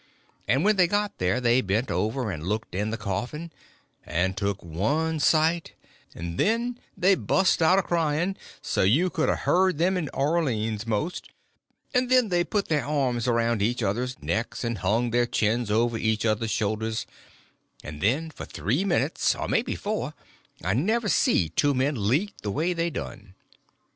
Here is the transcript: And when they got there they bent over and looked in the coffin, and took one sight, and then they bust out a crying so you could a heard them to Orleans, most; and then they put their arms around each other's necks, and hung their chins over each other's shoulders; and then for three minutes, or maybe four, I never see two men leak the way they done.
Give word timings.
And 0.47 0.63
when 0.65 0.77
they 0.77 0.87
got 0.87 1.19
there 1.19 1.39
they 1.39 1.61
bent 1.61 1.91
over 1.91 2.31
and 2.31 2.47
looked 2.47 2.73
in 2.73 2.89
the 2.89 2.97
coffin, 2.97 3.51
and 4.03 4.35
took 4.35 4.63
one 4.63 5.19
sight, 5.19 5.73
and 6.15 6.39
then 6.39 6.79
they 6.97 7.13
bust 7.13 7.61
out 7.61 7.77
a 7.77 7.83
crying 7.83 8.35
so 8.63 8.81
you 8.81 9.11
could 9.11 9.29
a 9.29 9.35
heard 9.35 9.77
them 9.77 9.93
to 10.03 10.11
Orleans, 10.15 10.87
most; 10.87 11.29
and 11.93 12.09
then 12.09 12.29
they 12.29 12.43
put 12.43 12.67
their 12.67 12.83
arms 12.83 13.27
around 13.27 13.61
each 13.61 13.83
other's 13.83 14.19
necks, 14.23 14.63
and 14.63 14.79
hung 14.79 15.11
their 15.11 15.27
chins 15.27 15.69
over 15.69 15.99
each 15.99 16.25
other's 16.25 16.49
shoulders; 16.49 17.05
and 17.83 18.01
then 18.01 18.31
for 18.31 18.45
three 18.47 18.83
minutes, 18.83 19.35
or 19.35 19.47
maybe 19.47 19.75
four, 19.75 20.15
I 20.63 20.73
never 20.73 21.09
see 21.09 21.49
two 21.49 21.75
men 21.75 22.07
leak 22.07 22.33
the 22.41 22.49
way 22.49 22.73
they 22.73 22.89
done. 22.89 23.35